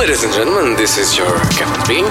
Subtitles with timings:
[0.00, 2.06] Ladies and gentlemen, this is your Captain Bean.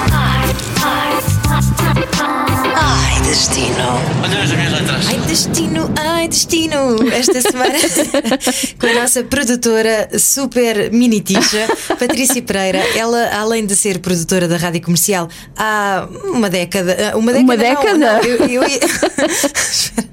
[2.75, 3.99] Ai, destino.
[4.23, 5.07] Olha as minhas letras.
[5.07, 7.11] Ai, destino, ai, destino.
[7.11, 7.73] Esta semana
[8.79, 11.67] com a nossa produtora super mini ticha,
[11.97, 12.77] Patrícia Pereira.
[12.95, 15.27] Ela, além de ser produtora da rádio comercial
[15.57, 17.17] há uma década.
[17.17, 17.43] Uma década?
[17.43, 17.97] Uma não, década?
[17.97, 18.79] não, eu, eu ia...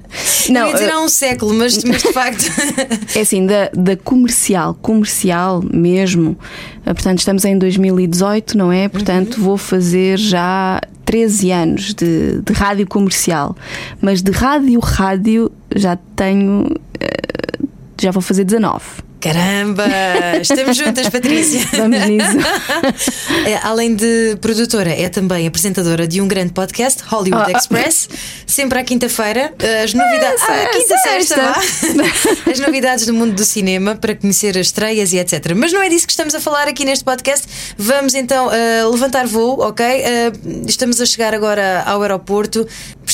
[0.49, 2.45] Não, eu ia dizer há um século, mas, mas de facto.
[3.15, 6.37] É assim, da, da comercial, comercial mesmo.
[6.89, 8.87] Eh, Portanto, estamos em 2018, não é?
[8.87, 13.55] Portanto, vou fazer já 13 anos de, de rádio comercial.
[14.01, 16.67] Mas de rádio, rádio, já tenho.
[16.99, 17.65] eh,
[18.01, 18.83] Já vou fazer 19.
[19.19, 19.85] Caramba!
[20.41, 21.67] Estamos juntas, Patrícia.
[21.77, 22.37] Vamos nisso.
[23.45, 27.57] É, além de produtora, é também apresentadora de um grande podcast, Hollywood ah.
[27.57, 28.09] Express,
[28.45, 29.53] sempre à quinta-feira.
[29.83, 30.43] As novidades.
[30.43, 31.55] Ah, ah, quinta, sexta.
[32.51, 35.53] As novidades do mundo do cinema para conhecer as estreias e etc.
[35.55, 37.47] Mas não é disso que estamos a falar aqui neste podcast.
[37.77, 39.85] Vamos então ah, levantar voo, ok?
[39.85, 40.31] Ah,
[40.67, 42.67] estamos a chegar agora ao aeroporto.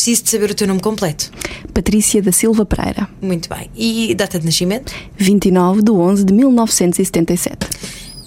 [0.04, 1.32] Preciso de saber o teu nome completo.
[1.74, 3.70] Patrícia da Silva Pereira, Muito bem.
[3.74, 4.94] E data de nascimento?
[5.16, 7.56] 29 de 11 de 1977.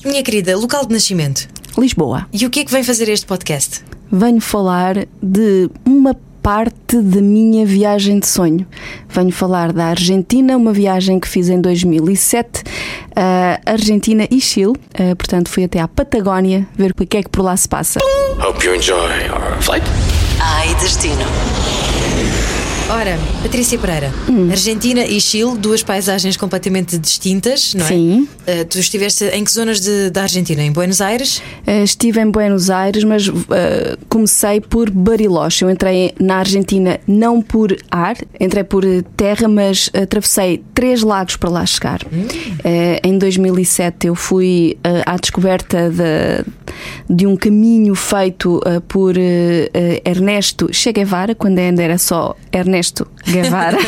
[0.03, 1.47] Minha querida, local de nascimento.
[1.77, 2.27] Lisboa.
[2.33, 3.85] E o que é que vem fazer este podcast?
[4.11, 8.67] Venho falar de uma parte da minha viagem de sonho.
[9.11, 12.63] Venho falar da Argentina, uma viagem que fiz em 2007,
[13.15, 14.73] ah, Argentina e Chile.
[14.95, 18.01] Ah, portanto, fui até à Patagónia ver o que é que por lá se passa.
[18.41, 19.85] Hope you enjoy our flight.
[20.39, 21.86] Ai, destino.
[22.97, 24.11] Ora, Patrícia Pereira,
[24.51, 27.89] Argentina e Chile, duas paisagens completamente distintas, não é?
[27.89, 28.29] Sim.
[28.49, 30.63] Uh, tu estiveste em que zonas de- da Argentina?
[30.63, 31.43] Em Buenos Aires?
[31.67, 35.63] Ah, estive em Buenos Aires, mas ah, comecei por Bariloche.
[35.63, 38.83] Eu entrei na Argentina não por ar, entrei por
[39.15, 42.01] terra, mas atravessei três lagos para lá chegar.
[42.65, 49.15] Ah, em 2007 eu fui à descoberta de, de um caminho feito por
[50.03, 52.86] Ernesto Che Guevara, quando ainda era só Ernesto
[53.27, 53.79] Guevara,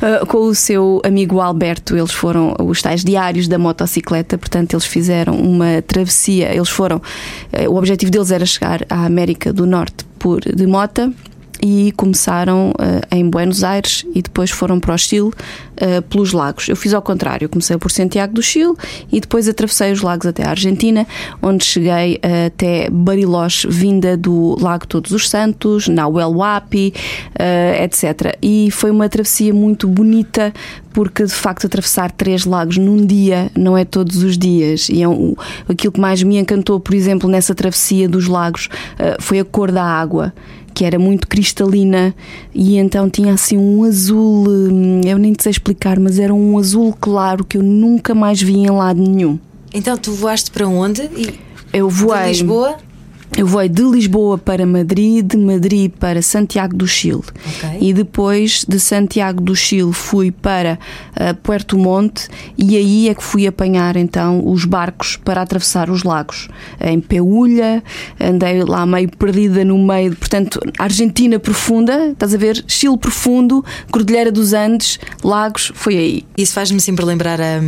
[0.00, 1.96] ah, com o seu amigo Alberto.
[1.96, 6.54] Eles foram os tais diários da motocicleta, portanto, eles fizeram uma travessia.
[6.54, 7.00] Eles foram.
[7.52, 11.12] eh, O objetivo deles era chegar à América do Norte por de mota.
[11.62, 15.30] E começaram eh, em Buenos Aires e depois foram para o Chile
[15.84, 16.68] eh, pelos lagos.
[16.68, 18.74] Eu fiz ao contrário, comecei por Santiago do Chile
[19.10, 21.04] e depois atravessei os lagos até a Argentina,
[21.42, 26.94] onde cheguei eh, até Bariloche, vinda do Lago Todos os Santos, Nahuel Huapi,
[27.36, 28.38] eh, etc.
[28.40, 30.52] E foi uma travessia muito bonita,
[30.92, 34.88] porque de facto atravessar três lagos num dia não é todos os dias.
[34.88, 35.34] E é um,
[35.68, 38.68] aquilo que mais me encantou, por exemplo, nessa travessia dos lagos,
[39.18, 40.32] foi a cor da água.
[40.74, 42.14] Que era muito cristalina
[42.54, 46.94] e então tinha assim um azul, hum, eu nem sei explicar, mas era um azul
[46.98, 49.38] claro que eu nunca mais vi em lado nenhum.
[49.74, 51.02] Então tu voaste para onde?
[51.16, 51.38] E
[51.72, 52.22] Eu voei.
[52.24, 52.76] de Lisboa?
[53.36, 57.22] Eu voei de Lisboa para Madrid, de Madrid para Santiago do Chile.
[57.46, 57.78] Ok.
[57.80, 60.78] E depois de Santiago do Chile fui para
[61.16, 62.28] ah, Puerto Monte
[62.58, 66.48] e aí é que fui apanhar então os barcos para atravessar os lagos.
[66.78, 67.82] Em Peúlha,
[68.20, 72.62] andei lá meio perdida no meio, portanto, Argentina profunda, estás a ver?
[72.68, 76.24] Chile profundo, Cordilheira dos Andes, lagos, foi aí.
[76.36, 77.60] Isso faz-me sempre lembrar a.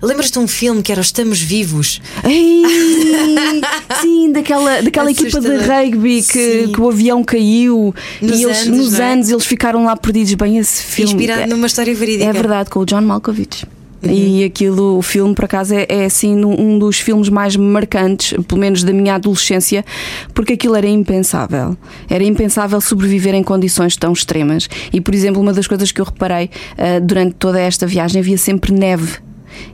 [0.00, 2.00] Lembras-te de um filme que era Os Estamos Vivos?
[2.24, 2.62] Ei,
[4.00, 7.92] sim, daquela, daquela equipa de rugby que, que o avião caiu
[8.22, 9.12] Nos e eles, Andes, nos é?
[9.12, 10.34] anos eles ficaram lá perdidos.
[10.34, 12.30] Bem, esse filme Inspirado é, numa história verídica.
[12.30, 13.66] é verdade, com o John Malkovich.
[14.00, 14.12] Uhum.
[14.12, 18.60] E aquilo, o filme, por acaso, é, é assim um dos filmes mais marcantes, pelo
[18.60, 19.84] menos da minha adolescência,
[20.32, 21.76] porque aquilo era impensável.
[22.08, 24.68] Era impensável sobreviver em condições tão extremas.
[24.92, 28.38] E, por exemplo, uma das coisas que eu reparei ah, durante toda esta viagem havia
[28.38, 29.18] sempre neve.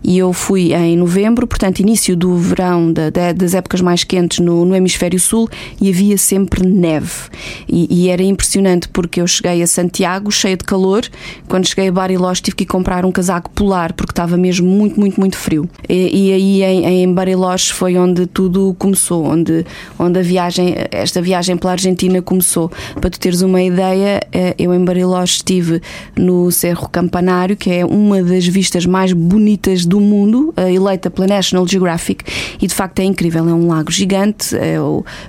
[0.02, 4.38] E eu fui em novembro, portanto, início do verão, da- da- das épocas mais quentes
[4.38, 5.48] no, no Hemisfério Sul,
[5.80, 7.12] e havia sempre neve.
[7.68, 11.02] E, e era impressionante porque eu cheguei a Santiago cheia de calor.
[11.48, 15.18] Quando cheguei a Bariloche, tive que comprar um casaco polar porque estava mesmo muito, muito,
[15.18, 15.68] muito frio.
[15.88, 19.64] E, e aí em, em Bariloche foi onde tudo começou, onde,
[19.98, 22.70] onde a viagem, esta viagem pela Argentina começou.
[23.00, 25.80] Para tu teres uma ideia, eh, eu em Bariloche estive
[26.16, 31.26] no Cerro Campanário, que é uma das vistas mais bonitas do mundo, eh, eleita pela
[31.26, 32.22] National Geographic,
[32.60, 33.48] e de facto é incrível.
[33.48, 34.76] É um lago gigante é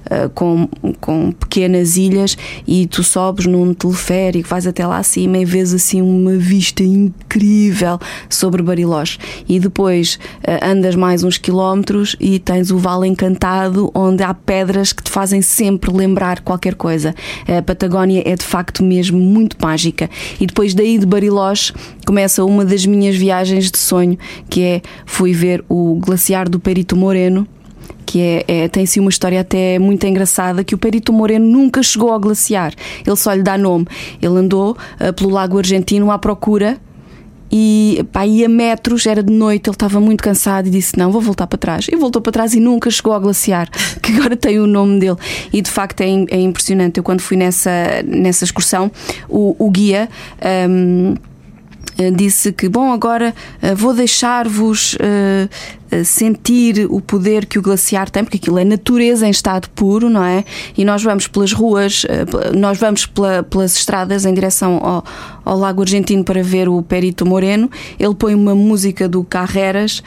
[0.10, 0.68] eh, com,
[1.00, 2.38] com pequenas ilhas
[2.68, 7.98] e tu sobes num teleférico, vais até lá acima e vês assim uma vista incrível
[8.30, 9.18] sobre Bariloche.
[9.48, 14.92] E depois eh, andas mais uns quilómetros e tens o Vale Encantado, onde há pedras
[14.92, 17.16] que te fazem sempre lembrar qualquer coisa.
[17.48, 20.10] A Patagónia é de facto mesmo muito mágica.
[20.40, 21.74] E depois daí de Bariloche
[22.06, 24.18] começa uma das minhas viagens de sonho,
[24.50, 27.48] que é fui ver o glaciar do Perito Moreno
[28.06, 31.82] que é, é, tem sim uma história até muito engraçada que o Perito Moreno nunca
[31.82, 32.74] chegou ao glaciar.
[33.06, 33.88] Ele só lhe dá nome.
[34.22, 36.78] Ele andou uh, pelo Lago Argentino à procura
[37.52, 41.22] e pá, ia metros, era de noite, ele estava muito cansado e disse: Não, vou
[41.22, 41.88] voltar para trás.
[41.92, 43.70] E voltou para trás e nunca chegou ao glaciar,
[44.02, 45.18] que agora tem o nome dele.
[45.54, 46.98] E de facto é, é impressionante.
[46.98, 48.92] Eu, quando fui nessa, nessa excursão,
[49.30, 50.10] o, o guia.
[50.70, 51.16] Um,
[52.16, 53.34] disse que, bom, agora
[53.76, 54.98] vou deixar-vos
[56.04, 60.24] sentir o poder que o glaciar tem, porque aquilo é natureza em estado puro, não
[60.24, 60.44] é?
[60.78, 62.26] E nós vamos pelas ruas, eh,
[62.56, 65.04] nós vamos pela, pelas estradas em direção ao,
[65.44, 67.70] ao, Lago Argentino para ver o Perito Moreno.
[68.00, 70.04] Ele põe uma música do Carreras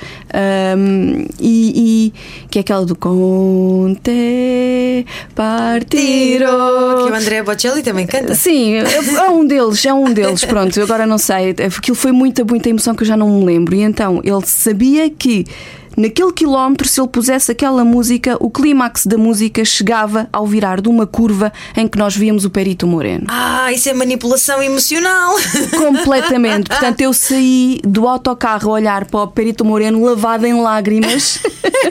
[0.76, 4.10] um, e, e, que é aquela do Conte
[5.34, 6.46] Partiro.
[6.46, 8.34] Que o André Bocelli também canta.
[8.34, 10.44] Sim, é um deles, é um deles.
[10.44, 11.50] Pronto, agora não sei.
[11.50, 13.74] Aquilo foi muita, muita emoção que eu já não me lembro.
[13.74, 15.46] E então ele sabia que
[15.98, 20.88] Naquele quilómetro, se ele pusesse aquela música, o clímax da música chegava ao virar de
[20.88, 23.26] uma curva em que nós víamos o Perito Moreno.
[23.28, 25.34] Ah, isso é manipulação emocional!
[25.76, 26.68] Completamente.
[26.68, 31.40] Portanto, eu saí do autocarro a olhar para o Perito Moreno lavado em lágrimas,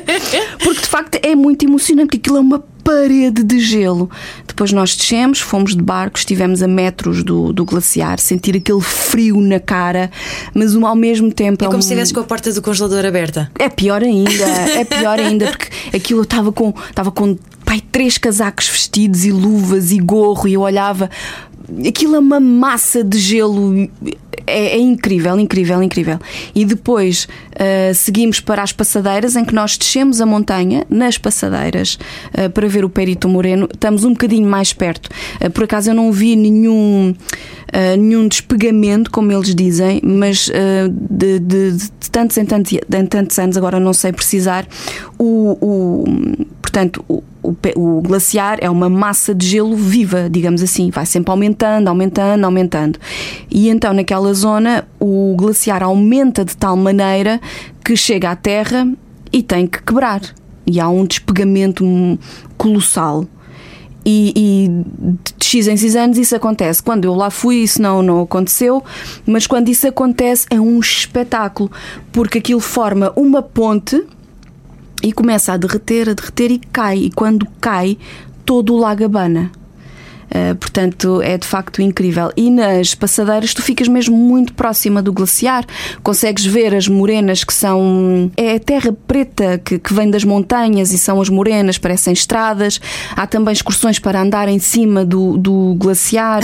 [0.64, 4.10] porque de facto é muito emocionante, aquilo é uma parede de gelo.
[4.48, 9.42] Depois nós descemos, fomos de barco, estivemos a metros do, do glaciar, sentir aquele frio
[9.42, 10.10] na cara,
[10.54, 11.66] mas ao mesmo tempo.
[11.66, 11.82] É, é como um...
[11.82, 13.52] se estivesse com a porta do congelador aberta.
[13.60, 14.32] É pior ainda,
[14.80, 19.32] é pior ainda, porque aquilo eu estava com, estava com pai, três casacos vestidos e
[19.34, 21.10] luvas e gorro, e eu olhava.
[21.86, 23.90] Aquilo é uma massa de gelo
[24.48, 26.20] é, é, incrível, incrível, incrível.
[26.56, 32.00] E depois uh, seguimos para as passadeiras, em que nós descemos a montanha nas passadeiras
[32.34, 33.68] uh, para ver o Perito Moreno.
[33.72, 35.10] Estamos um bocadinho mais perto.
[35.44, 37.14] Uh, por acaso eu não vi nenhum.
[38.00, 40.50] Nenhum despegamento, como eles dizem, mas
[40.90, 44.66] de, de, de, tantos em tantos, em tantos anos, agora não sei precisar,
[45.20, 46.06] o, o
[46.62, 51.32] portanto, o, o, o, glaciar é uma massa de gelo viva, digamos assim, vai sempre
[51.32, 53.00] aumentando, aumentando, aumentando.
[53.50, 57.40] E então, naquela zona, o glaciar aumenta de tal maneira
[57.84, 58.88] que chega à Terra
[59.32, 60.22] e tem que quebrar.
[60.66, 61.86] E há um despegamento
[62.58, 63.26] colossal.
[64.06, 64.70] E, e,
[65.38, 66.84] de X em X anos isso acontece.
[66.84, 68.84] Quando eu lá fui, isso não, não aconteceu,
[69.26, 71.72] mas quando isso acontece é um espetáculo,
[72.12, 74.04] porque aquilo forma uma ponte
[75.04, 76.98] e começa a derreter, a derreter e cai.
[77.06, 77.98] E quando cai,
[78.46, 79.52] todo o lago abana.
[80.28, 82.32] Uh, portanto, é de facto incrível.
[82.36, 85.66] E nas passadeiras, tu ficas mesmo muito próxima do glaciar,
[86.04, 88.32] consegues ver as morenas que são.
[88.36, 92.80] É a terra preta que, que vem das montanhas e são as morenas, parecem estradas.
[93.16, 96.44] Há também excursões para andar em cima do, do glaciar.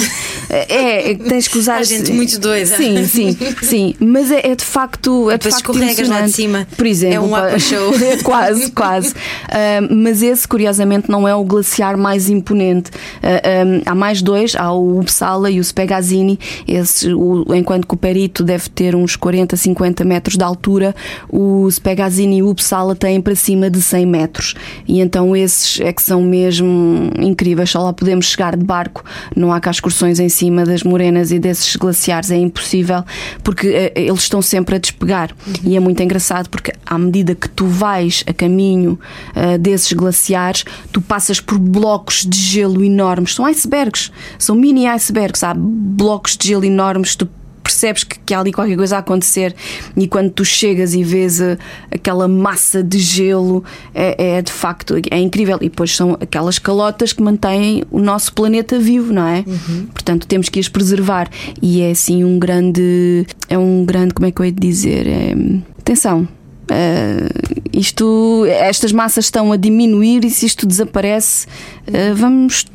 [0.49, 1.77] É, é, tens que usar.
[1.77, 2.77] Há gente muito doida.
[2.77, 3.95] Sim, sim, sim.
[3.99, 5.29] Mas é, é de facto.
[5.29, 6.67] É de Depois facto escorregas lá de cima.
[6.75, 7.15] Por exemplo.
[7.15, 7.93] É um apa show.
[8.23, 9.13] quase, quase.
[9.13, 12.91] Uh, mas esse, curiosamente, não é o glaciar mais imponente.
[12.91, 16.39] Uh, um, há mais dois, há o Uppsala e o Spegazzini.
[16.67, 20.95] Esse, o, enquanto que o Perito deve ter uns 40, 50 metros de altura,
[21.29, 24.55] o Spegazzini e o Uppsala têm para cima de 100 metros.
[24.87, 27.69] E então esses é que são mesmo incríveis.
[27.69, 29.03] Só lá podemos chegar de barco.
[29.35, 32.31] Não há cá excursões em cima das morenas e desses glaciares.
[32.31, 33.03] É impossível
[33.43, 35.31] porque uh, eles estão sempre a despegar.
[35.45, 35.53] Uhum.
[35.63, 38.99] E é muito engraçado porque à medida que tu vais a caminho
[39.35, 43.35] uh, desses glaciares, tu passas por blocos de gelo enormes.
[43.35, 45.43] São icebergs, são mini icebergs.
[45.43, 47.15] Há blocos de gelo enormes.
[47.15, 47.27] Tu
[47.63, 49.55] percebes que, que há ali qualquer coisa a acontecer
[49.95, 51.57] e quando tu chegas e vês a,
[51.89, 53.63] aquela massa de gelo
[53.95, 58.33] é, é, de facto é incrível e depois são aquelas calotas que mantêm o nosso
[58.33, 59.45] planeta vivo, não é?
[59.47, 59.87] Uhum.
[59.93, 61.29] Portanto temos que as preservar
[61.61, 65.33] e é assim um grande é um grande como é que eu ia dizer é,
[65.79, 66.27] atenção
[66.63, 67.27] Uh,
[67.73, 71.45] isto, estas massas estão a diminuir e se isto desaparece,
[71.87, 72.65] uh, vamos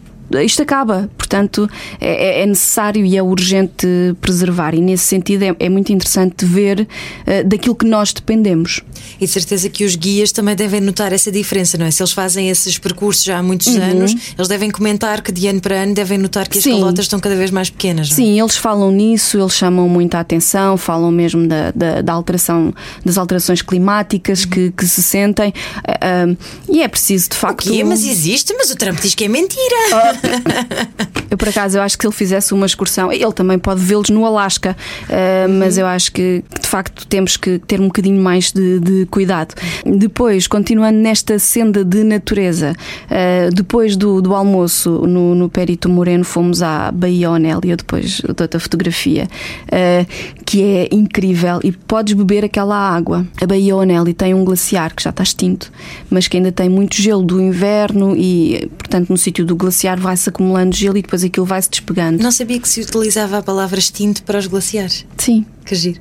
[0.44, 1.08] isto acaba.
[1.16, 1.68] Portanto,
[2.00, 3.86] é, é, necessário e é urgente
[4.20, 4.74] preservar.
[4.74, 8.82] E nesse sentido é, é muito interessante ver uh, daquilo que nós dependemos.
[9.20, 11.90] E de certeza que os guias também devem notar essa diferença, não é?
[11.90, 13.82] Se eles fazem esses percursos já há muitos uhum.
[13.82, 16.72] anos, eles devem comentar que de ano para ano devem notar que as Sim.
[16.72, 18.08] calotas estão cada vez mais pequenas.
[18.08, 18.16] Não é?
[18.16, 22.72] Sim, eles falam nisso, eles chamam muita atenção, falam mesmo da, da, da alteração,
[23.04, 24.50] das alterações climáticas uhum.
[24.50, 25.52] que, que se sentem.
[25.78, 26.36] Uh, uh,
[26.68, 27.66] e é preciso, de facto.
[27.68, 27.84] O quê?
[27.84, 30.17] Mas existe, mas o Trump diz que é mentira.
[31.30, 34.08] Eu, por acaso, eu acho que se ele fizesse uma excursão, ele também pode vê-los
[34.08, 38.50] no Alasca, uh, mas eu acho que, de facto temos que ter um bocadinho mais
[38.50, 39.54] de, de cuidado.
[39.84, 42.72] Depois, continuando nesta senda de natureza,
[43.04, 48.44] uh, depois do, do almoço no, no Perito Moreno, fomos à Baía Onélia, depois da
[48.44, 49.28] outra fotografia,
[49.64, 50.06] uh,
[50.46, 53.26] que é incrível e podes beber aquela água.
[53.40, 55.70] A Baía Onélia tem um glaciar que já está extinto,
[56.08, 60.28] mas que ainda tem muito gelo do inverno e, portanto, no sítio do glaciar vai-se
[60.28, 62.22] acumulando gelo e depois aquilo vai-se despegando.
[62.22, 65.04] Não sabia que se utilizava a palavra extinto para os glaciares.
[65.18, 65.44] Sim.
[65.66, 66.00] Que giro.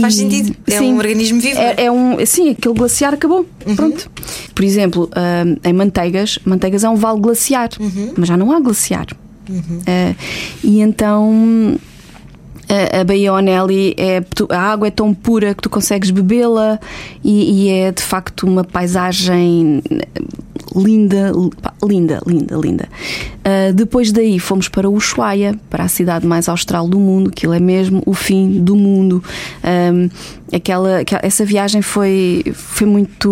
[0.00, 0.54] Faz sentido.
[0.66, 1.58] É sim, um organismo vivo.
[1.58, 3.44] É, é um, sim, aquele glaciar acabou.
[3.66, 3.74] Uhum.
[3.74, 4.08] Pronto.
[4.54, 8.12] Por exemplo, hum, em Manteigas, Manteigas é um vale glaciar, Uhum.
[8.16, 9.06] mas já não há glaciar.
[9.48, 10.16] Uh,
[10.62, 11.76] e então
[12.68, 16.78] a, a Baía Onelli é tu- a água é tão pura que tu consegues bebê-la
[17.24, 19.82] e, e é de facto uma paisagem
[20.74, 21.32] linda,
[21.82, 22.88] linda, linda, linda.
[23.46, 27.60] Uh, depois daí fomos para Ushuaia, para a cidade mais austral do mundo, aquilo é
[27.60, 29.22] mesmo o fim do mundo.
[29.64, 30.08] Um,
[30.54, 33.28] aquela- essa viagem foi, foi muito.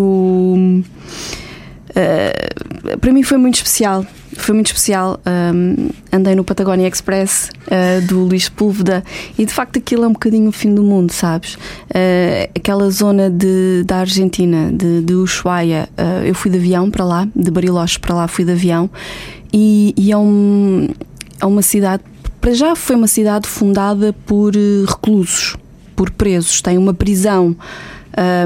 [1.91, 2.64] Uh,
[3.01, 4.07] para mim foi muito especial.
[4.37, 5.21] Foi muito especial.
[5.27, 9.05] Um, andei no Patagonia Express uh, do Luís Púlveda
[9.39, 11.55] e de facto aquilo é um bocadinho o fim do mundo, sabes?
[11.55, 17.05] Uh, aquela zona de, da Argentina, de, de Ushuaia, uh, eu fui de avião para
[17.05, 18.91] lá, de Bariloche para lá fui de avião
[19.53, 20.89] e, e é, um,
[21.41, 22.03] é uma cidade.
[22.41, 24.53] Para já foi uma cidade fundada por
[24.87, 25.57] reclusos,
[25.95, 26.61] por presos.
[26.61, 27.57] Tem uma prisão.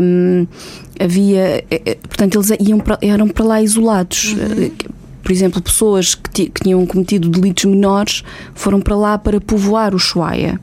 [0.03, 0.47] Um,
[0.99, 4.35] havia, eh, eh, portanto, eles iam para, eram para lá isolados.
[4.39, 4.71] Eh,
[5.23, 8.23] Por exemplo, pessoas que, que tinham cometido delitos menores
[8.55, 10.59] foram para lá para povoar o Ushuaia.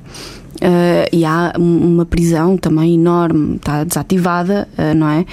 [0.59, 5.25] Eh, e há um- uma prisão também enorme, está desativada, eh, não é?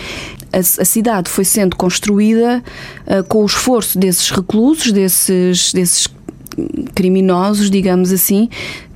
[0.52, 2.62] A, a cidade foi sendo construída
[3.06, 6.08] eh, com o esforço desses reclusos, desses, desses
[6.94, 8.48] criminosos, digamos assim,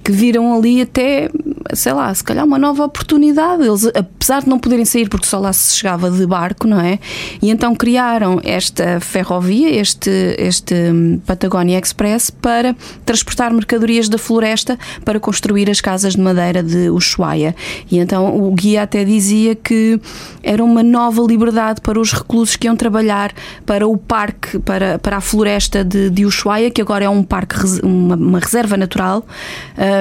[0.05, 1.31] que viram ali até,
[1.75, 3.63] sei lá, se calhar uma nova oportunidade.
[3.67, 6.99] Eles, apesar de não poderem sair porque só lá se chegava de barco, não é?
[7.43, 14.79] E então criaram esta ferrovia, este, este hum, Patagonia Express, para transportar mercadorias da floresta
[15.05, 17.55] para construir as casas de madeira de Ushuaia.
[17.91, 20.01] E então o guia até dizia que
[20.43, 23.33] era uma nova liberdade para os reclusos que iam trabalhar
[23.65, 27.57] para o parque, para, para a floresta de, de Ushuaia, que agora é um parque,
[27.83, 29.25] uma, uma reserva natural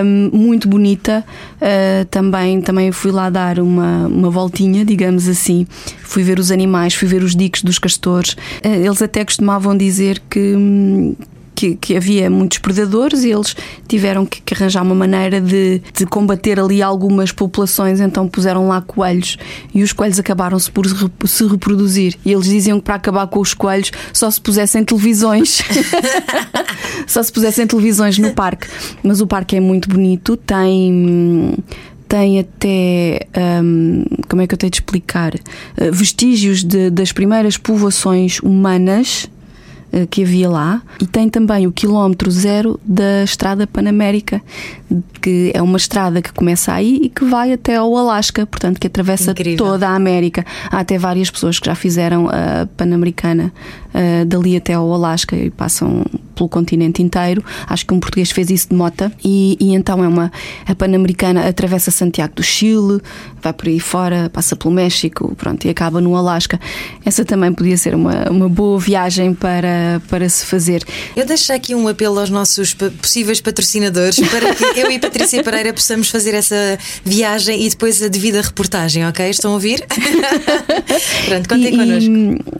[0.03, 1.25] hum, muito bonita.
[1.55, 5.65] Uh, também, também fui lá dar uma, uma voltinha, digamos assim.
[6.03, 8.33] Fui ver os animais, fui ver os diques dos castores.
[8.63, 11.15] Uh, eles até costumavam dizer que.
[11.55, 13.55] Que, que havia muitos predadores e eles
[13.87, 18.81] tiveram que, que arranjar uma maneira de, de combater ali algumas populações, então puseram lá
[18.81, 19.37] coelhos
[19.73, 22.15] e os coelhos acabaram-se por se rep- se reproduzir.
[22.25, 25.61] E eles diziam que para acabar com os coelhos só se pusessem televisões.
[27.07, 28.67] só se pusessem televisões no parque.
[29.03, 31.55] Mas o parque é muito bonito, tem.
[32.07, 33.27] Tem até.
[33.63, 35.33] hum, como é que eu tenho de explicar?
[35.33, 39.34] Uh, vestígios de- das primeiras povoações humanas eh,
[40.09, 44.41] que havia lá e tem também o quilómetro zero da estrada Panamérica
[45.21, 48.87] que é uma estrada que começa aí e que vai até ao Alasca, portanto que
[48.87, 49.57] atravessa Incrível.
[49.57, 50.45] toda a América.
[50.69, 53.51] Há até várias pessoas que já fizeram a Panamericana
[53.93, 57.43] eh, dali até ao Alasca e passam pelo continente inteiro.
[57.67, 60.31] Acho que um português fez isso de mota e, e então é uma
[60.67, 63.01] a Panamericana atravessa Santiago do Chile,
[63.41, 66.59] vai por aí fora, passa pelo México, pronto, e acaba no Alasca.
[67.03, 69.67] Essa também podia ser uma, uma boa viagem para,
[70.07, 70.83] para se fazer.
[71.15, 75.73] Eu deixo aqui um apelo aos nossos possíveis patrocinadores para que eu e Patrícia Pereira
[75.73, 79.29] possamos fazer essa viagem e depois a devida reportagem, ok?
[79.29, 79.85] Estão a ouvir?
[81.25, 82.11] Pronto, contem e, connosco.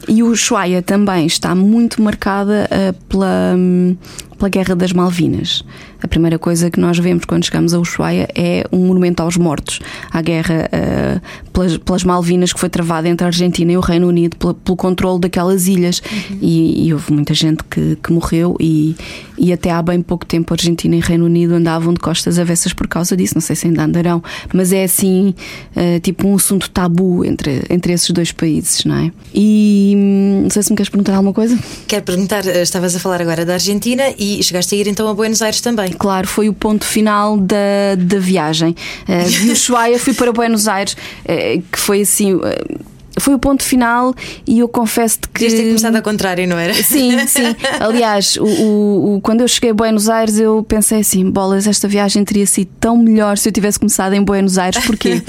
[0.07, 3.95] e, e o Ushuaia também está muito marcada eh, pela, hum,
[4.37, 5.63] pela Guerra das Malvinas.
[6.05, 9.79] A primeira coisa que nós vemos quando chegamos a Ushuaia é um monumento aos mortos,
[10.11, 11.19] à guerra eh,
[11.51, 15.19] pelas, pelas Malvinas que foi travada entre a Argentina e o Reino Unido pelo controle
[15.19, 16.03] daquelas ilhas.
[16.39, 18.95] E, e houve muita gente que, que morreu, e,
[19.35, 22.37] e até há bem pouco tempo a Argentina e o Reino Unido andavam de costas
[22.37, 23.33] avessas por causa disso.
[23.33, 24.21] Não sei se ainda andarão,
[24.53, 25.33] mas é assim,
[25.75, 29.11] eh, tipo um assunto tabu entre, entre esses dois países, não é?
[29.33, 31.57] E hum, não sei se me queres perguntar alguma coisa.
[31.87, 35.13] Quero perguntar, eh, estavas a falar agora da Argentina e chegaste a ir então a
[35.15, 35.94] Buenos Aires também.
[35.97, 38.75] Claro, foi o ponto final da, da viagem.
[39.07, 42.39] Eh, de Ushuaia fui para Buenos Aires, eh, que foi assim.
[42.43, 42.75] eh,
[43.17, 44.13] foi o ponto final
[44.45, 45.39] e eu confesso-te que.
[45.39, 46.73] Devias ter começado ao contrário, não era?
[46.73, 47.55] Sim, sim.
[47.79, 51.87] Aliás, o, o- o- quando eu cheguei a Buenos Aires, eu pensei assim: bolas, esta
[51.87, 54.83] viagem teria sido tão melhor se eu tivesse começado em Buenos Aires.
[54.85, 55.21] Porquê?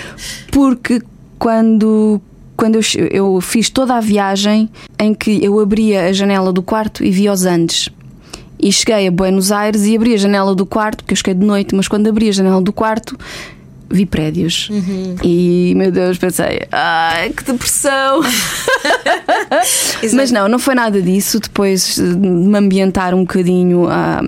[0.50, 1.02] Porque
[1.38, 2.20] quando.
[2.56, 7.04] Quando eu, eu fiz toda a viagem em que eu abria a janela do quarto
[7.04, 7.88] e via os Andes.
[8.64, 11.44] E cheguei a Buenos Aires e abri a janela do quarto, porque eu cheguei de
[11.44, 13.14] noite, mas quando abri a janela do quarto
[13.90, 14.70] vi prédios.
[15.22, 18.22] E, meu Deus, pensei, ai, que depressão!
[20.14, 21.38] Mas não, não foi nada disso.
[21.38, 24.20] Depois de me ambientar um bocadinho a.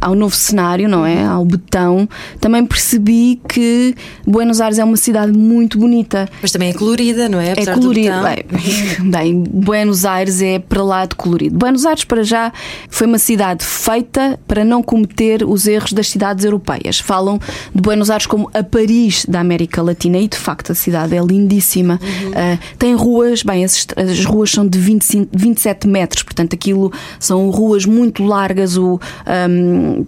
[0.00, 1.24] ao novo cenário, não é?
[1.24, 2.08] Ao betão,
[2.40, 3.94] também percebi que
[4.26, 6.28] Buenos Aires é uma cidade muito bonita.
[6.42, 7.48] Mas também é colorida, não é?
[7.48, 8.14] É Apesar colorido.
[8.14, 8.34] botão.
[8.34, 11.56] Bem, bem, Buenos Aires é para lá de colorido.
[11.56, 12.52] Buenos Aires, para já,
[12.88, 16.98] foi uma cidade feita para não cometer os erros das cidades europeias.
[16.98, 17.38] Falam
[17.74, 21.20] de Buenos Aires como a Paris da América Latina e, de facto, a cidade é
[21.20, 22.00] lindíssima.
[22.34, 27.50] Ah, tem ruas, bem, as, as ruas são de 25, 27 metros, portanto, aquilo são
[27.50, 28.76] ruas muito largas.
[28.76, 29.00] O,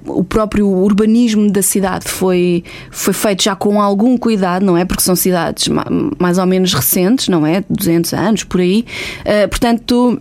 [0.06, 4.84] o próprio urbanismo da cidade foi, foi feito já com algum cuidado, não é?
[4.84, 5.86] Porque são cidades ma-
[6.18, 7.64] mais ou menos recentes, não é?
[7.68, 8.84] 200 anos por aí.
[9.24, 10.20] Ah, portanto,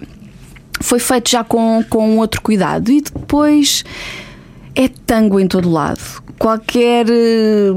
[0.81, 2.91] foi feito já com, com outro cuidado.
[2.91, 3.83] E depois
[4.75, 6.01] é tango em todo lado.
[6.37, 7.71] Qualquer, eh,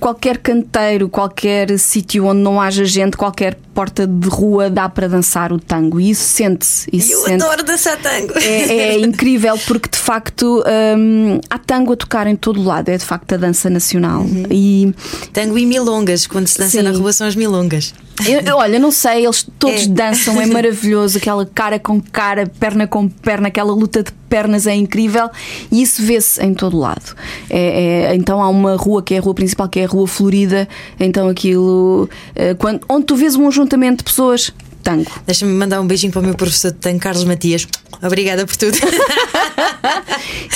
[0.00, 5.52] qualquer canteiro, qualquer sítio onde não haja gente, qualquer porta de rua dá para dançar
[5.52, 6.00] o tango.
[6.00, 6.88] E isso sente-se.
[6.90, 7.44] isso Eu sente-se.
[7.46, 8.32] adoro dançar tango.
[8.38, 10.64] É, é incrível porque de facto
[10.96, 14.24] hum, há tango a tocar em todo lado, é de facto a dança nacional.
[14.50, 14.94] E
[15.32, 16.82] Tango e milongas, quando se dança Sim.
[16.82, 17.92] na rua são as milongas.
[18.26, 19.88] eu, eu, olha, não sei, eles todos É.
[19.88, 24.74] dançam, é maravilhoso, aquela cara com cara, perna com perna, aquela luta de pernas é
[24.74, 25.28] incrível
[25.70, 27.14] e isso vê-se em todo lado.
[27.50, 30.06] É- é- então há uma rua que é a rua principal, que é a Rua
[30.08, 30.66] Florida,
[30.98, 35.10] então aquilo eh, quando, onde tu vês um ajuntamento de pessoas, tango.
[35.26, 37.66] Deixa-me mandar um beijinho para o meu professor de tango, Carlos Matias.
[38.02, 38.78] Obrigada por tudo.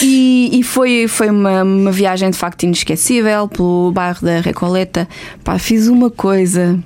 [0.02, 5.06] E, e foi, foi uma, uma viagem de facto inesquecível pelo bairro da Recoleta.
[5.44, 6.82] Pá, fiz uma coisa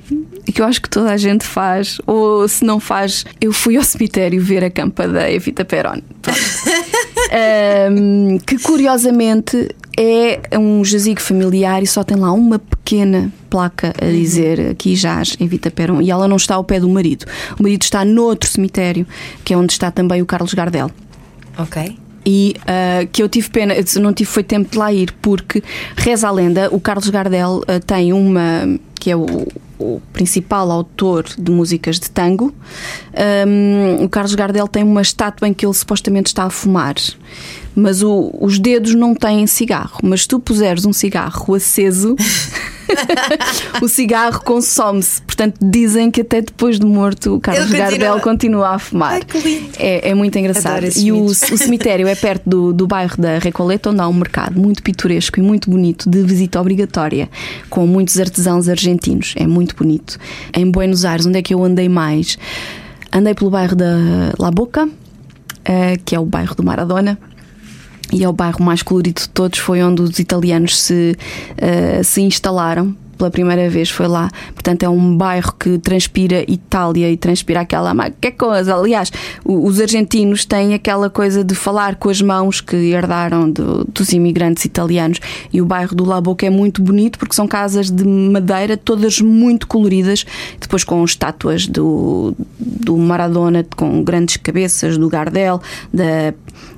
[0.52, 3.84] que eu acho que toda a gente faz, ou se não faz, eu fui ao
[3.84, 6.00] cemitério ver a campa da Evita Perón.
[7.30, 14.06] Ahm, que curiosamente é um jazigo familiar e só tem lá uma pequena placa a
[14.06, 17.26] dizer aqui jaz Evita Perón e ela não está ao pé do marido.
[17.58, 19.06] O marido está noutro cemitério,
[19.44, 20.90] que é onde está também o Carlos Gardel
[21.56, 21.96] ok.
[22.26, 25.62] e ah, que eu tive pena, não tive foi tempo de lá ir, porque
[25.96, 29.46] reza a lenda, o Carlos Gardel ah, tem uma que é o,
[29.78, 32.54] o principal autor de músicas de tango.
[33.14, 36.94] Ahm, o Carlos Gardel tem uma estátua em que ele supostamente está a fumar.
[37.76, 39.98] Mas o- os dedos não têm cigarro.
[40.02, 42.14] Mas se tu puseres um cigarro aceso,
[43.82, 45.20] o cigarro consome-se.
[45.22, 47.78] Portanto, dizem que até depois de morto o Carlos Ele.
[47.78, 49.20] Gardel continua a fumar.
[49.34, 49.70] Ai.
[49.78, 50.84] É, é muito engraçado.
[50.96, 54.58] E o, o cemitério é perto do, do bairro da Recoleta, onde há um mercado
[54.60, 57.28] muito pitoresco e muito bonito de visita obrigatória,
[57.68, 59.34] com muitos artesãos argentinos.
[59.36, 60.18] É muito bonito.
[60.56, 62.38] Em Buenos Aires, onde é que eu andei mais?
[63.12, 63.86] Andei pelo bairro da
[64.38, 64.88] La Boca,
[65.64, 67.18] eh, que é o bairro do Maradona.
[68.12, 71.16] E é o bairro mais colorido de todos, foi onde os italianos se,
[71.56, 74.30] eh, se instalaram pela primeira vez, foi lá.
[74.64, 77.92] Portanto, é um bairro que transpira Itália e transpira aquela.
[78.18, 78.74] Que coisa!
[78.74, 79.12] Aliás,
[79.44, 84.64] os argentinos têm aquela coisa de falar com as mãos que herdaram do- dos imigrantes
[84.64, 85.20] italianos.
[85.52, 89.20] E o bairro do La Boca é muito bonito porque são casas de madeira, todas
[89.20, 90.24] muito coloridas,
[90.58, 95.60] depois com estátuas do, do Maradona, com grandes cabeças, do Gardel,
[95.92, 96.32] da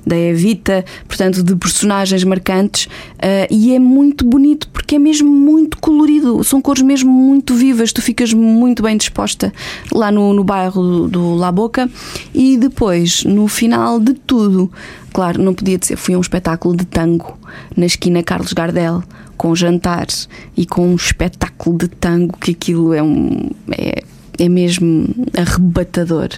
[0.05, 2.87] da Evita, portanto, de personagens marcantes,
[3.19, 7.76] eh, e é muito bonito porque é mesmo muito colorido, são cores mesmo muito vivas,
[7.93, 9.53] tu ficas muito bem disposta
[9.91, 11.89] lá no, no bairro do, do La Boca.
[12.33, 14.71] E depois, no final de tudo,
[15.13, 17.37] claro, não podia dizer, fui a um espetáculo de tango
[17.75, 19.03] na esquina Carlos Gardel.
[19.37, 23.51] Com jantares e com um espetáculo de tango, que aquilo é um.
[23.69, 24.01] É,
[24.39, 26.29] é mesmo arrebatador,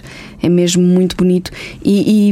[0.42, 1.50] é mesmo muito bonito
[1.84, 2.30] e,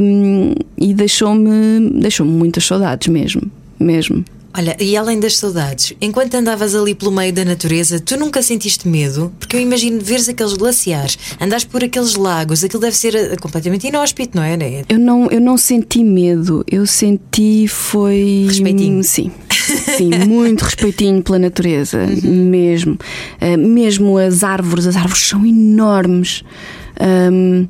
[0.79, 3.43] e, e deixou-me deixou-me muitas saudades mesmo,
[3.79, 4.23] mesmo.
[4.55, 8.87] Olha, e além das saudades, enquanto andavas ali pelo meio da natureza, tu nunca sentiste
[8.87, 9.31] medo?
[9.39, 13.87] Porque eu imagino veres aqueles glaciares, andares por aqueles lagos, aquilo deve ser eh, completamente
[13.87, 14.57] inóspito, não é?
[14.57, 14.83] Né?
[14.89, 19.03] Eu não, eu não senti medo, eu senti foi Respeitinho.
[19.03, 19.31] sim.
[19.97, 22.97] Sim, muito respeitinho pela natureza, mesmo.
[23.39, 26.43] Uh, mesmo as árvores, as árvores são enormes.
[26.99, 27.67] Um,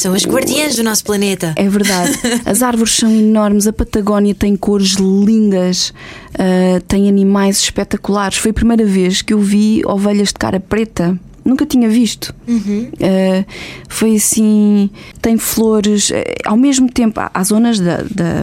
[0.00, 1.52] São as guardiãs do nosso planeta.
[1.56, 2.18] É verdade.
[2.46, 5.92] As árvores são enormes, a Patagónia tem cores lindas,
[6.38, 8.38] ah, tem animais espetaculares.
[8.38, 11.18] Foi a primeira vez que eu vi ovelhas de cara preta.
[11.44, 12.34] Nunca tinha visto.
[12.48, 13.44] Ah,
[13.90, 14.88] foi assim.
[15.20, 16.10] Tem flores.
[16.10, 17.98] eh, Ao mesmo tempo, há, há zonas da.
[18.02, 18.42] da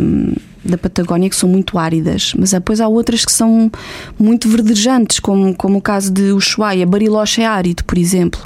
[0.66, 3.72] da Patagónia que são muito áridas, mas depois há outras que são
[4.20, 6.86] muito verdejantes, como, como o caso de Ushuaia.
[6.86, 8.42] Bariloche é árido, por exemplo.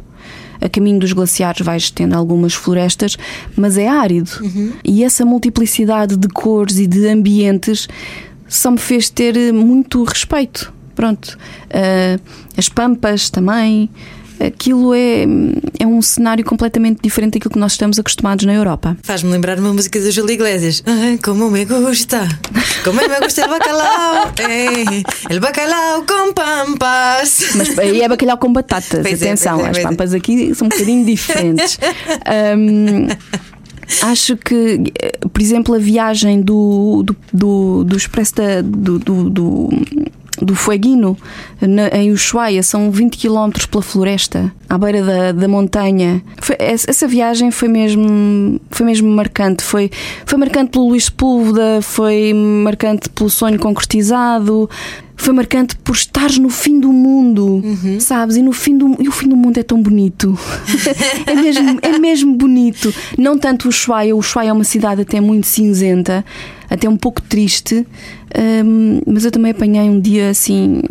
[0.61, 3.17] A caminho dos glaciares vais tendo algumas florestas,
[3.55, 4.31] mas é árido.
[4.83, 7.87] E essa multiplicidade de cores e de ambientes
[8.47, 10.71] só me fez ter muito respeito.
[10.93, 11.37] Pronto.
[11.67, 12.21] Uh,
[12.55, 13.89] as pampas também.
[14.39, 15.27] Aquilo é,
[15.79, 18.97] é um cenário completamente diferente daquilo que nós estamos acostumados na Europa.
[19.03, 20.83] Faz-me lembrar uma música da Júlia Iglesias.
[21.23, 22.27] Como me gusta,
[22.83, 27.10] como me gusta el bacalhau, eh, el bacalhau com pampas.
[27.55, 29.01] Mas aí é bacalhau com batatas.
[29.01, 29.81] Pois é, Atenção, pois é, as é.
[29.83, 31.79] pampas aqui são um bocadinho diferentes.
[32.57, 33.07] Hum,
[34.03, 39.29] acho que, eh, por exemplo, a viagem do, do, do, do expresso da- do, do,
[39.29, 39.69] do,
[40.41, 41.15] do Fueguino
[41.61, 46.21] na- em Ushuaia são 20 km pela floresta, à beira da, da montanha.
[46.41, 49.63] Foi- essa viagem foi mesmo, foi mesmo marcante.
[49.63, 49.89] Foi,
[50.25, 54.69] foi marcante pelo Luís Sepúlveda, foi marcante pelo sonho concretizado.
[55.15, 57.61] Foi marcante por estares no fim do mundo,
[57.99, 58.37] sabes?
[58.37, 60.35] E no fim do e o fim do mundo é tão bonito.
[61.27, 62.91] é, mesmo, é mesmo bonito.
[63.19, 66.25] Não tanto o Ushuaia, o Ushuaia é uma cidade até muito cinzenta,
[66.71, 67.85] até um pouco triste.
[68.65, 70.81] hum, mas eu também apanhei um dia assim.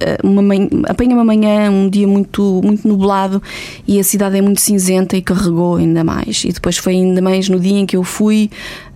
[0.00, 3.40] eh, Uma manhã, apanhei uma manhã, um dia muito, muito nublado
[3.86, 6.44] e a cidade é muito cinzenta e carregou ainda mais.
[6.44, 8.50] E depois foi ainda mais no dia em que eu fui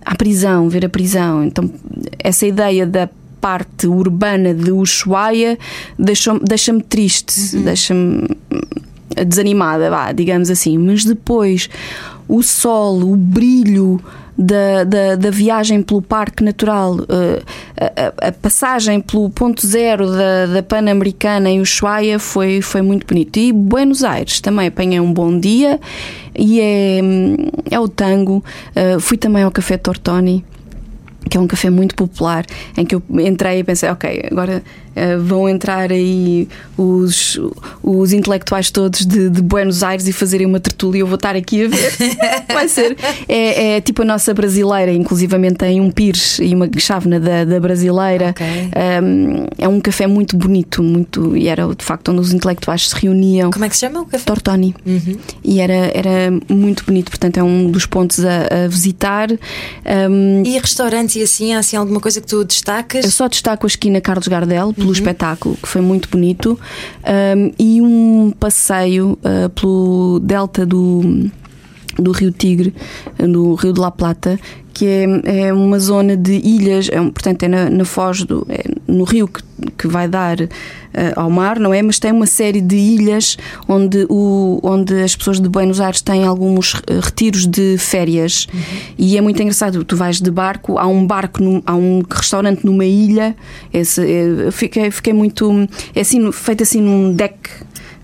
[0.05, 1.45] à prisão, ver a prisão.
[1.45, 1.71] Então,
[2.19, 5.57] essa ideia da parte urbana de Ushuaia
[5.97, 8.27] deixa-me deixa triste, deixa-me
[9.27, 10.77] desanimada, vá, digamos assim.
[10.77, 11.69] Mas depois
[12.27, 14.01] o sol, o brilho
[14.37, 17.41] da, da, da viagem pelo Parque Natural, eh,
[17.79, 23.05] a, a- a passagem pelo ponto zero da, da Pan-Americana em Ushuaia foi, foi muito
[23.05, 23.37] bonito.
[23.37, 25.79] E Buenos Aires também apanhei um bom dia
[26.37, 26.99] e é,
[27.71, 28.43] é o tango.
[28.75, 30.43] Eh, fui também ao Café Tortoni
[31.29, 32.45] que é um café muito popular,
[32.77, 34.61] em que eu entrei e pensei, ok, agora
[34.95, 37.39] eh, vão entrar aí os,
[37.81, 41.35] os intelectuais todos de, de Buenos Aires e fazerem uma tertúlia e eu vou estar
[41.35, 41.93] aqui a ver.
[42.53, 42.97] Vai ser.
[43.27, 47.59] É, é tipo a nossa brasileira, inclusivamente tem um pires e uma chávena da, da
[47.59, 48.29] brasileira.
[48.29, 48.45] Ok.
[49.03, 52.95] Um, é um café muito bonito, muito, e era de facto onde os intelectuais se
[52.95, 53.51] reuniam.
[53.51, 54.23] Como é que se chama o café?
[54.25, 54.75] Tortoni.
[55.43, 59.29] E era, era muito bonito, portanto é um dos pontos a, a visitar.
[59.31, 63.05] Um, E restaurantes e assim, há assim alguma coisa que tu destacas?
[63.05, 66.59] eu só destaco a esquina Carlos Gardel pelo espetáculo, que foi muito bonito,
[67.37, 71.29] um, e um passeio uh, pelo delta do,
[71.97, 72.73] do Rio Tigre,
[73.19, 74.39] no Rio de La Plata,
[74.73, 78.63] que é, é uma zona de ilhas, é portanto é na, na foz do, é
[78.87, 79.41] no rio que,
[79.77, 80.47] que vai dar uh,
[81.15, 81.83] ao mar, não é?
[81.83, 86.23] Mas tem uma série de ilhas onde, o, onde as pessoas de Buenos Aires têm
[86.25, 88.47] alguns eh, retiros de férias
[88.97, 89.83] e é muito engraçado.
[89.83, 93.35] Tu vais de barco, há um barco, num- há um restaurante numa ilha.
[93.71, 95.51] Esse, eu fiquei, fiquei muito.
[95.93, 97.37] É assim, feito assim num deck.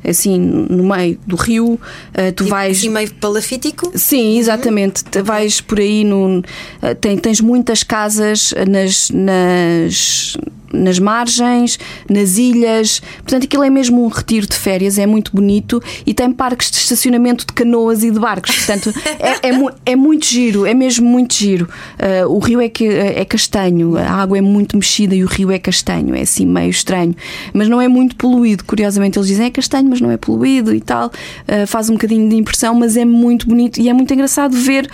[0.04, 1.80] Assim, no meio do rio,
[2.14, 2.78] eh, tu Tipo, vais.
[2.78, 3.92] assim meio palafítico?
[3.96, 5.04] Sim, exatamente.
[5.04, 6.42] Te- Vais por aí, no,
[6.82, 10.38] eh, tem- tens muitas casas nas, nas,
[10.74, 11.80] nas margens,
[12.10, 13.02] nas ilhas.
[13.18, 16.78] Portanto, aquilo é mesmo um retiro de férias, é muito bonito e tem parques de
[16.78, 18.56] estacionamento de canoas e de barcos.
[18.56, 21.68] Portanto, é, é, é muito giro, é mesmo muito giro.
[21.98, 25.52] Eh, o rio é, que, é castanho, a água é muito mexida e o rio
[25.52, 27.16] é castanho, é assim meio estranho.
[27.54, 28.64] Mas não é muito poluído.
[28.64, 31.12] Curiosamente, eles dizem é castanho, mas não é poluído e tal.
[31.48, 34.90] Eh, faz um bocadinho de impressão, mas é muito bonito e é muito engraçado ver.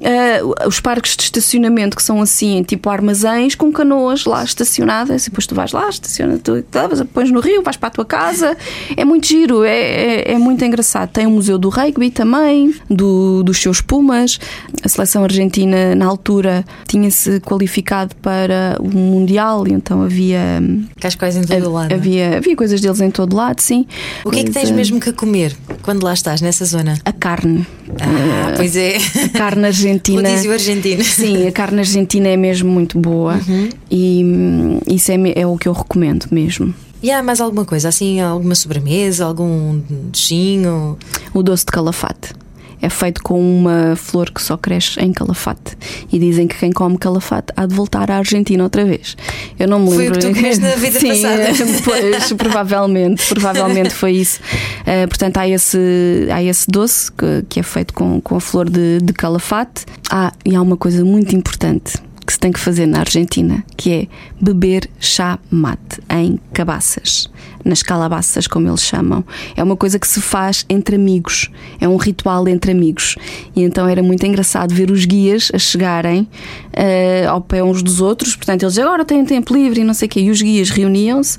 [0.00, 5.30] Eh, os parques de estacionamento que são assim, tipo armazéns com canoas lá estacionadas, e
[5.30, 6.64] depois tu vais lá, estaciona, tu
[7.12, 8.56] pões no rio, vais para a tua casa.
[8.96, 11.10] É muito giro, é, é, é muito engraçado.
[11.10, 14.38] Tem o Museu do Rugby também, do, dos seus Pumas.
[14.82, 20.62] A seleção argentina, na altura, tinha-se qualificado para o Mundial, e então havia.
[21.00, 21.92] Cascóis em todo lado.
[21.92, 23.86] Havia, havia coisas deles em todo lado, sim.
[24.24, 26.98] O que é que tens eh, mesmo que comer quando lá estás, nessa zona?
[27.04, 27.66] A carne.
[28.00, 28.96] Ah, pois é.
[29.24, 29.87] A carne argentina.
[30.28, 31.02] Rodízio argentino.
[31.04, 33.68] Sim, a carne argentina é mesmo muito boa Uhum.
[33.90, 36.74] e hum, isso é, é o que eu recomendo mesmo.
[37.02, 37.88] E há mais alguma coisa?
[37.88, 40.98] Assim, alguma sobremesa, algum docinho?
[41.32, 42.32] O doce de calafate.
[42.80, 45.76] É feito com uma flor que só cresce em Calafate.
[46.12, 49.16] E dizem que quem come Calafate há de voltar à Argentina outra vez.
[49.58, 50.18] Eu não me Foi o lembro.
[50.20, 51.48] que tu comeste na vida Sim, passada.
[51.84, 54.40] Pois, provavelmente, provavelmente foi isso.
[54.86, 58.68] Eh, portanto, há esse, há esse doce que, que é feito com, com a flor
[58.68, 59.84] de, de Calafate.
[60.10, 61.94] Ah, e há uma coisa muito importante
[62.28, 64.06] que se tem que fazer na Argentina, que é
[64.38, 67.30] beber chá mate em cabaças,
[67.64, 69.24] nas calabaças, como eles chamam.
[69.56, 73.16] É uma coisa que se faz entre amigos, é um ritual entre amigos.
[73.56, 76.28] E então era muito engraçado ver os guias a chegarem
[76.74, 80.04] eh, ao pé uns dos outros, portanto, eles agora têm tempo livre e não sei
[80.04, 81.38] o quê, e os guias reuniam-se.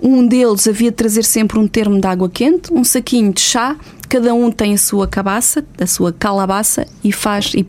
[0.00, 3.76] Um deles havia de trazer sempre um termo de água quente, um saquinho de chá,
[4.12, 7.66] cada um tem a sua cabaça, a sua calabaça e faz, e,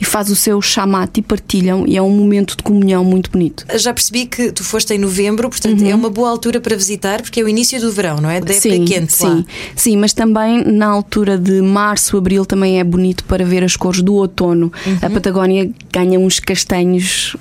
[0.00, 3.66] e faz o seu chamate e partilham, e é um momento de comunhão muito bonito.
[3.76, 7.40] Já percebi que tu foste em novembro, portanto é uma boa altura para visitar, porque
[7.40, 8.40] é o início do verão, não é?
[8.40, 9.44] Da época sim, quente sim, lá.
[9.74, 14.00] sim, mas também na altura de março, abril também é bonito para ver as cores
[14.00, 14.72] do outono.
[15.02, 17.36] A Patagónia ganha uns castanhos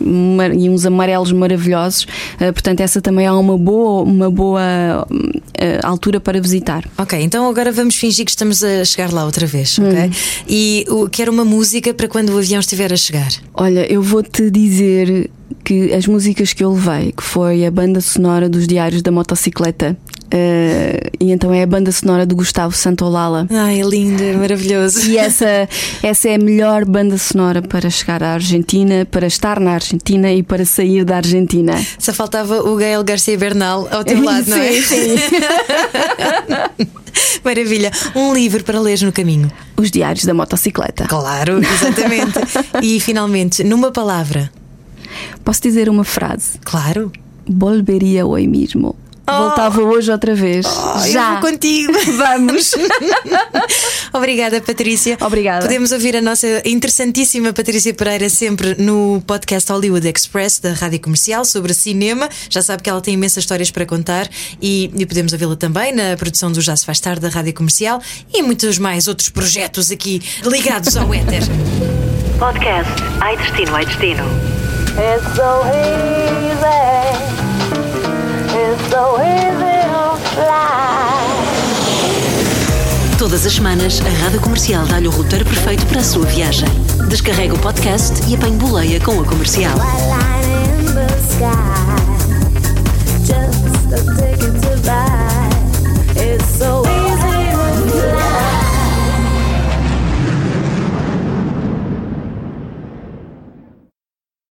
[0.57, 2.07] e uns amarelos maravilhosos,
[2.39, 5.05] eh, portanto essa também é uma boa, uma boa
[5.83, 6.87] altura para visitar.
[6.97, 10.11] Ok, então agora vamos fingir que estamos a chegar lá outra vez, ok?
[10.47, 13.31] E o, quero uma música para quando o avião estiver a chegar.
[13.53, 15.29] Olha, eu vou-te dizer
[15.63, 19.97] que as músicas que eu levei, que foi a banda sonora dos Diários da Motocicleta,
[20.35, 23.45] eh, e então é a banda sonora do Gustavo Santolala.
[23.51, 25.07] Ai, é lindo, é maravilhoso.
[25.07, 25.69] E essa,
[26.01, 30.41] essa é a melhor banda sonora para chegar à Argentina, para estar na Argentina e
[30.41, 31.73] para sair da Argentina.
[31.99, 34.71] Só faltava o Gael Garcia Bernal ao teu lado, não é?
[34.71, 35.15] Sim, sim.
[37.45, 37.91] Maravilha.
[38.15, 39.51] Um livro para ler no caminho.
[39.77, 41.05] Os Diários da Motocicleta.
[41.05, 42.39] Claro, exatamente.
[42.81, 44.51] e finalmente, numa palavra.
[45.45, 46.57] Posso dizer uma frase?
[46.65, 47.11] Claro.
[47.47, 48.95] Volveria hoje mesmo.
[49.25, 50.65] Voltava hoje outra vez.
[50.65, 51.39] Oh, eu Já.
[51.39, 51.93] vou contigo.
[52.17, 52.71] Vamos.
[54.11, 55.17] Obrigada, Patrícia.
[55.21, 55.65] Obrigada.
[55.65, 61.45] Podemos ouvir a nossa interessantíssima Patrícia Pereira sempre no podcast Hollywood Express da Rádio Comercial
[61.45, 62.27] sobre cinema.
[62.49, 64.29] Já sabe que ela tem imensas histórias para contar
[64.61, 68.01] e, e podemos ouvi-la também na produção do Já Se Faz Tarde da Rádio Comercial
[68.33, 71.41] e muitos mais outros projetos aqui ligados ao éter.
[72.37, 74.23] Podcast Ai Destino, Ai Destino.
[74.95, 77.02] It's so easy.
[78.93, 79.17] So
[80.35, 80.53] fly.
[83.17, 86.69] Todas as semanas, a Rádio Comercial dá-lhe o roteiro perfeito para a sua viagem.
[87.09, 89.73] Descarrega o podcast e apanhe boleia com a comercial.
[89.79, 92.02] White line in the sky.